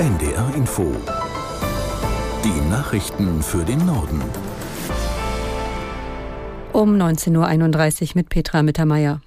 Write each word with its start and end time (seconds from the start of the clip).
NDR 0.00 0.54
Info. 0.54 0.96
Die 2.42 2.70
Nachrichten 2.70 3.42
für 3.42 3.62
den 3.62 3.84
Norden. 3.84 4.22
Um 6.72 6.96
19.31 6.96 8.00
Uhr 8.02 8.08
mit 8.14 8.30
Petra 8.30 8.62
Mittermeier. 8.62 9.20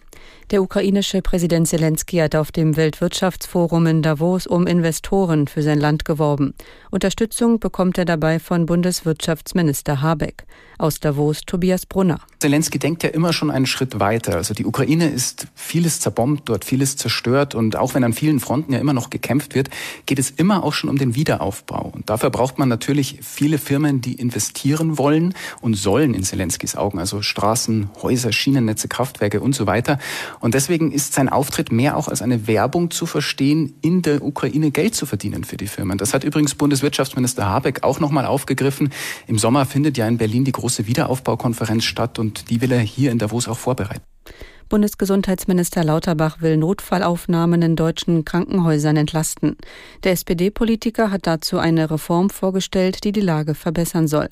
Der 0.53 0.61
ukrainische 0.61 1.23
Präsident 1.23 1.67
Zelensky 1.67 2.17
hat 2.17 2.35
auf 2.35 2.51
dem 2.51 2.77
Weltwirtschaftsforum 2.77 3.87
in 3.87 4.03
Davos 4.03 4.45
um 4.45 4.67
Investoren 4.67 5.47
für 5.47 5.63
sein 5.63 5.79
Land 5.79 6.05
geworben. 6.05 6.53
Unterstützung 6.91 7.59
bekommt 7.59 7.97
er 7.97 8.05
dabei 8.05 8.37
von 8.37 8.67
Bundeswirtschaftsminister 8.67 10.03
Habeck. 10.03 10.45
Aus 10.77 10.99
Davos 10.99 11.41
Tobias 11.41 11.87
Brunner. 11.87 12.19
Zelensky 12.39 12.77
denkt 12.77 13.01
ja 13.01 13.09
immer 13.09 13.33
schon 13.33 13.49
einen 13.49 13.65
Schritt 13.65 13.99
weiter. 13.99 14.35
Also 14.35 14.53
die 14.53 14.65
Ukraine 14.65 15.09
ist 15.09 15.47
vieles 15.55 15.99
zerbombt, 15.99 16.47
dort 16.49 16.65
vieles 16.65 16.97
zerstört 16.97 17.55
und 17.55 17.75
auch 17.75 17.95
wenn 17.95 18.03
an 18.03 18.13
vielen 18.13 18.39
Fronten 18.39 18.73
ja 18.73 18.79
immer 18.79 18.93
noch 18.93 19.09
gekämpft 19.09 19.55
wird, 19.55 19.71
geht 20.05 20.19
es 20.19 20.29
immer 20.29 20.63
auch 20.63 20.73
schon 20.73 20.89
um 20.89 20.99
den 20.99 21.15
Wiederaufbau. 21.15 21.91
Und 21.95 22.11
dafür 22.11 22.29
braucht 22.29 22.59
man 22.59 22.69
natürlich 22.69 23.19
viele 23.23 23.57
Firmen, 23.57 24.01
die 24.01 24.13
investieren 24.13 24.99
wollen 24.99 25.33
und 25.61 25.75
sollen 25.75 26.13
in 26.13 26.23
Zelenskys 26.23 26.75
Augen. 26.75 26.99
Also 26.99 27.23
Straßen, 27.23 27.89
Häuser, 28.03 28.31
Schienennetze, 28.31 28.87
Kraftwerke 28.87 29.41
und 29.41 29.55
so 29.55 29.65
weiter. 29.65 29.97
Und 30.43 30.55
deswegen 30.55 30.91
ist 30.91 31.13
sein 31.13 31.29
Auftritt 31.29 31.71
mehr 31.71 31.95
auch 31.95 32.09
als 32.09 32.21
eine 32.21 32.47
Werbung 32.47 32.91
zu 32.91 33.05
verstehen, 33.05 33.75
in 33.81 34.01
der 34.01 34.21
Ukraine 34.21 34.71
Geld 34.71 34.93
zu 34.93 35.05
verdienen 35.05 35.45
für 35.45 35.55
die 35.55 35.67
Firmen. 35.67 35.97
Das 35.97 36.13
hat 36.13 36.25
übrigens 36.25 36.53
Bundeswirtschaftsminister 36.55 37.45
Habeck 37.45 37.83
auch 37.83 38.01
nochmal 38.01 38.25
aufgegriffen. 38.25 38.89
Im 39.25 39.39
Sommer 39.39 39.65
findet 39.65 39.97
ja 39.97 40.05
in 40.05 40.17
Berlin 40.17 40.43
die 40.43 40.51
große 40.51 40.85
Wiederaufbaukonferenz 40.85 41.85
statt 41.85 42.19
und 42.19 42.49
die 42.49 42.59
will 42.59 42.73
er 42.73 42.81
hier 42.81 43.13
in 43.13 43.19
Davos 43.19 43.47
auch 43.47 43.57
vorbereiten. 43.57 44.03
Bundesgesundheitsminister 44.67 45.81
Lauterbach 45.85 46.41
will 46.41 46.57
Notfallaufnahmen 46.57 47.61
in 47.61 47.77
deutschen 47.77 48.25
Krankenhäusern 48.25 48.97
entlasten. 48.97 49.55
Der 50.03 50.11
SPD-Politiker 50.11 51.09
hat 51.09 51.25
dazu 51.25 51.57
eine 51.57 51.89
Reform 51.89 52.29
vorgestellt, 52.29 53.05
die 53.05 53.13
die 53.13 53.21
Lage 53.21 53.55
verbessern 53.55 54.09
soll. 54.09 54.27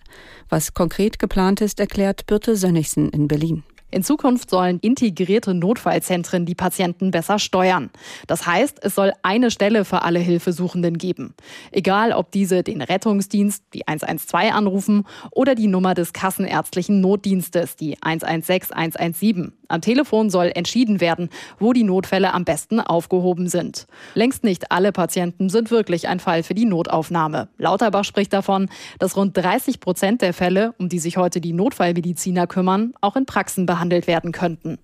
Was 0.50 0.74
konkret 0.74 1.20
geplant 1.20 1.62
ist, 1.62 1.80
erklärt 1.80 2.26
Birte 2.26 2.58
Sönnigsen 2.58 3.08
in 3.12 3.30
Berlin. 3.30 3.64
In 3.92 4.04
Zukunft 4.04 4.50
sollen 4.50 4.80
integrierte 4.80 5.54
Notfallzentren 5.54 6.46
die 6.46 6.56
Patienten 6.56 7.12
besser 7.12 7.40
steuern. 7.40 7.90
Das 8.26 8.48
heißt, 8.48 8.80
es 8.82 8.96
soll 8.96 9.12
eine 9.22 9.52
Stelle 9.52 9.84
für 9.84 10.02
alle 10.04 10.20
Hilfesuchenden 10.20 10.98
geben. 10.98 11.36
Egal, 11.72 12.14
ob 12.14 12.32
diese 12.32 12.64
den 12.64 12.82
Rettungsdienst, 12.82 13.66
die 13.74 13.88
112 13.88 14.54
anrufen 14.54 15.06
oder 15.32 15.56
die 15.56 15.68
Nummer 15.68 15.94
des 15.94 16.14
kassenärztlichen 16.14 17.02
Notdienstes, 17.02 17.76
die 17.76 17.98
116 18.02 18.76
117. 18.76 19.54
Am 19.72 19.82
Telefon 19.82 20.30
soll 20.30 20.52
entschieden 20.54 21.02
werden, 21.02 21.30
wo 21.60 21.74
die 21.74 21.84
Notfälle 21.84 22.34
am 22.34 22.46
besten 22.46 22.80
aufgehoben 22.80 23.48
sind. 23.48 23.88
Längst 24.14 24.44
nicht 24.44 24.72
alle 24.72 24.92
Patienten 24.92 25.50
sind 25.50 25.72
wirklich 25.72 26.08
ein 26.08 26.20
Fall 26.20 26.44
für 26.44 26.54
die 26.54 26.66
Notaufnahme. 26.66 27.48
Lauterbach 27.58 28.04
spricht 28.04 28.34
davon, 28.34 28.70
dass 29.00 29.18
rund 29.18 29.36
30 29.38 29.80
Prozent 29.80 30.22
der 30.22 30.34
Fälle, 30.34 30.74
um 30.78 30.90
die 30.90 31.00
sich 31.00 31.18
heute 31.18 31.42
die 31.42 31.54
Notfallmediziner 31.54 32.48
kümmern, 32.48 32.94
auch 33.02 33.16
in 33.16 33.26
Praxen 33.26 33.66
behandelt 33.66 34.08
werden 34.08 34.32
könnten. 34.32 34.78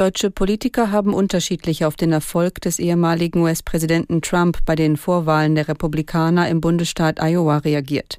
Deutsche 0.00 0.30
Politiker 0.30 0.90
haben 0.92 1.12
unterschiedlich 1.12 1.84
auf 1.84 1.94
den 1.94 2.10
Erfolg 2.12 2.62
des 2.62 2.78
ehemaligen 2.78 3.42
US-Präsidenten 3.42 4.22
Trump 4.22 4.56
bei 4.64 4.74
den 4.74 4.96
Vorwahlen 4.96 5.54
der 5.54 5.68
Republikaner 5.68 6.48
im 6.48 6.62
Bundesstaat 6.62 7.20
Iowa 7.20 7.58
reagiert. 7.58 8.18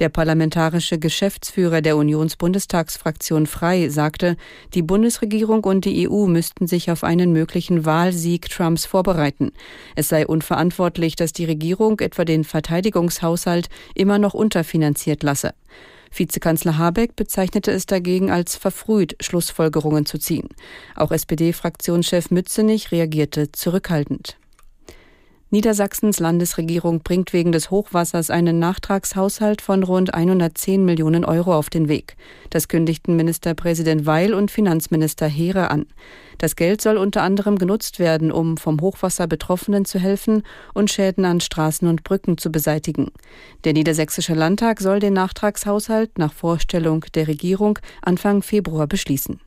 Der 0.00 0.08
parlamentarische 0.08 0.98
Geschäftsführer 0.98 1.82
der 1.82 1.96
Unionsbundestagsfraktion 1.96 3.46
Frei 3.46 3.90
sagte, 3.90 4.36
die 4.74 4.82
Bundesregierung 4.82 5.62
und 5.62 5.84
die 5.84 6.10
EU 6.10 6.26
müssten 6.26 6.66
sich 6.66 6.90
auf 6.90 7.04
einen 7.04 7.32
möglichen 7.32 7.84
Wahlsieg 7.84 8.50
Trumps 8.50 8.84
vorbereiten. 8.84 9.52
Es 9.94 10.08
sei 10.08 10.26
unverantwortlich, 10.26 11.14
dass 11.14 11.32
die 11.32 11.44
Regierung 11.44 12.00
etwa 12.00 12.24
den 12.24 12.42
Verteidigungshaushalt 12.42 13.68
immer 13.94 14.18
noch 14.18 14.34
unterfinanziert 14.34 15.22
lasse. 15.22 15.54
Vizekanzler 16.12 16.78
Habeck 16.78 17.16
bezeichnete 17.16 17.70
es 17.70 17.86
dagegen 17.86 18.30
als 18.30 18.56
verfrüht, 18.56 19.16
Schlussfolgerungen 19.20 20.06
zu 20.06 20.18
ziehen. 20.18 20.48
Auch 20.96 21.12
SPD-Fraktionschef 21.12 22.30
Mützenich 22.30 22.90
reagierte 22.90 23.52
zurückhaltend. 23.52 24.39
Niedersachsens 25.52 26.20
Landesregierung 26.20 27.00
bringt 27.00 27.32
wegen 27.32 27.50
des 27.50 27.72
Hochwassers 27.72 28.30
einen 28.30 28.60
Nachtragshaushalt 28.60 29.60
von 29.60 29.82
rund 29.82 30.14
110 30.14 30.84
Millionen 30.84 31.24
Euro 31.24 31.56
auf 31.56 31.70
den 31.70 31.88
Weg. 31.88 32.16
Das 32.50 32.68
kündigten 32.68 33.16
Ministerpräsident 33.16 34.06
Weil 34.06 34.32
und 34.32 34.52
Finanzminister 34.52 35.26
Heere 35.26 35.72
an. 35.72 35.86
Das 36.38 36.54
Geld 36.54 36.80
soll 36.80 36.96
unter 36.96 37.22
anderem 37.22 37.58
genutzt 37.58 37.98
werden, 37.98 38.30
um 38.30 38.58
vom 38.58 38.80
Hochwasser 38.80 39.26
Betroffenen 39.26 39.84
zu 39.84 39.98
helfen 39.98 40.44
und 40.72 40.92
Schäden 40.92 41.24
an 41.24 41.40
Straßen 41.40 41.88
und 41.88 42.04
Brücken 42.04 42.38
zu 42.38 42.52
beseitigen. 42.52 43.10
Der 43.64 43.72
Niedersächsische 43.72 44.34
Landtag 44.34 44.80
soll 44.80 45.00
den 45.00 45.14
Nachtragshaushalt 45.14 46.16
nach 46.16 46.32
Vorstellung 46.32 47.04
der 47.14 47.26
Regierung 47.26 47.80
Anfang 48.02 48.42
Februar 48.42 48.86
beschließen. 48.86 49.40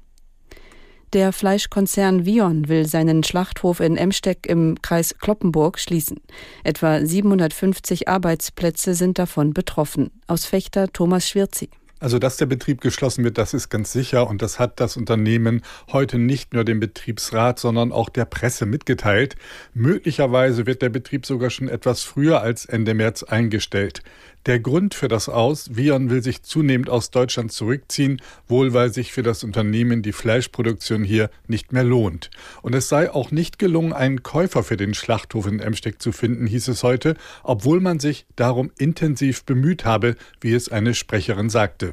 Der 1.14 1.32
Fleischkonzern 1.32 2.26
Vion 2.26 2.70
will 2.70 2.88
seinen 2.88 3.24
Schlachthof 3.24 3.82
in 3.82 3.98
Emsteck 3.98 4.48
im 4.48 4.82
Kreis 4.82 5.16
Kloppenburg 5.20 5.78
schließen. 5.78 6.20
Etwa 6.64 7.06
750 7.06 8.08
Arbeitsplätze 8.08 8.96
sind 8.96 9.20
davon 9.20 9.54
betroffen. 9.54 10.10
Aus 10.26 10.46
Fechter 10.46 10.88
Thomas 10.92 11.30
Schwirzi. 11.30 11.70
Also, 12.04 12.20
dass 12.20 12.36
der 12.36 12.48
Betrieb 12.48 12.82
geschlossen 12.82 13.24
wird, 13.24 13.38
das 13.38 13.54
ist 13.54 13.70
ganz 13.70 13.94
sicher. 13.94 14.28
Und 14.28 14.42
das 14.42 14.60
hat 14.60 14.82
das 14.82 14.98
Unternehmen 14.98 15.62
heute 15.94 16.20
nicht 16.20 16.54
nur 16.54 16.66
dem 16.66 16.82
Betriebsrat, 16.82 17.60
sondern 17.60 17.94
auch 17.94 18.10
der 18.10 18.26
Presse 18.26 18.66
mitgeteilt. 18.66 19.38
Möglicherweise 19.74 20.66
wird 20.66 20.82
der 20.82 20.90
Betrieb 20.90 21.26
sogar 21.26 21.50
schon 21.50 21.70
etwas 21.70 22.04
früher 22.04 22.42
als 22.42 22.66
Ende 22.66 22.94
März 22.94 23.24
eingestellt. 23.24 24.04
Der 24.46 24.60
Grund 24.60 24.94
für 24.94 25.08
das 25.08 25.30
Aus, 25.30 25.78
Vion 25.78 26.10
will 26.10 26.22
sich 26.22 26.44
zunehmend 26.44 26.90
aus 26.90 27.12
Deutschland 27.12 27.54
zurückziehen, 27.54 28.22
wohl 28.50 28.74
weil 28.74 28.92
sich 28.92 29.14
für 29.14 29.24
das 29.24 29.46
Unternehmen 29.46 30.02
die 30.02 30.12
Fleischproduktion 30.12 31.06
hier 31.06 31.30
nicht 31.48 31.72
mehr 31.72 31.86
lohnt. 31.86 32.30
Und 32.62 32.76
es 32.76 32.90
sei 32.90 33.10
auch 33.10 33.32
nicht 33.32 33.58
gelungen, 33.58 33.94
einen 33.94 34.22
Käufer 34.22 34.64
für 34.64 34.76
den 34.76 34.94
Schlachthof 34.94 35.48
in 35.48 35.62
Emsteck 35.62 36.02
zu 36.02 36.12
finden, 36.12 36.46
hieß 36.48 36.68
es 36.68 36.84
heute, 36.84 37.16
obwohl 37.44 37.80
man 37.80 38.02
sich 38.02 38.26
darum 38.36 38.72
intensiv 38.78 39.46
bemüht 39.46 39.86
habe, 39.86 40.18
wie 40.42 40.54
es 40.54 40.68
eine 40.68 40.94
Sprecherin 40.94 41.50
sagte. 41.50 41.93